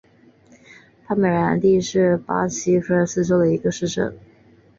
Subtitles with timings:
[1.05, 4.17] 帕尔梅兰蒂是巴西托坎廷斯州的一个市镇。